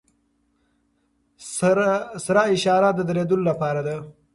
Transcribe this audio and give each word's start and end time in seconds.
سره 2.25 2.39
اشاره 2.55 2.89
د 2.97 2.99
دریدو 3.09 3.35
لپاره 3.49 3.81
ده. 3.87 3.95